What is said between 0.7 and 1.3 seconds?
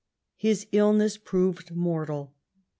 illness